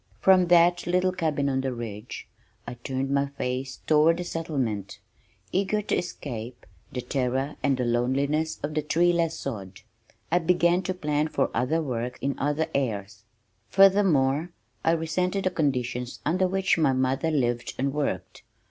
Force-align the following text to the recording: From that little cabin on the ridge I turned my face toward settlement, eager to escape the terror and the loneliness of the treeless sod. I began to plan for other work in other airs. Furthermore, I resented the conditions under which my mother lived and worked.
From 0.19 0.47
that 0.47 0.87
little 0.87 1.11
cabin 1.11 1.47
on 1.47 1.61
the 1.61 1.71
ridge 1.75 2.27
I 2.65 2.73
turned 2.73 3.11
my 3.11 3.27
face 3.27 3.81
toward 3.85 4.25
settlement, 4.25 4.97
eager 5.51 5.83
to 5.83 5.95
escape 5.95 6.65
the 6.91 7.01
terror 7.01 7.55
and 7.61 7.77
the 7.77 7.85
loneliness 7.85 8.59
of 8.63 8.73
the 8.73 8.81
treeless 8.81 9.37
sod. 9.37 9.81
I 10.31 10.39
began 10.39 10.81
to 10.85 10.95
plan 10.95 11.27
for 11.27 11.51
other 11.53 11.83
work 11.83 12.17
in 12.19 12.33
other 12.39 12.65
airs. 12.73 13.25
Furthermore, 13.69 14.49
I 14.83 14.93
resented 14.93 15.43
the 15.43 15.51
conditions 15.51 16.19
under 16.25 16.47
which 16.47 16.79
my 16.79 16.93
mother 16.93 17.29
lived 17.29 17.75
and 17.77 17.93
worked. 17.93 18.41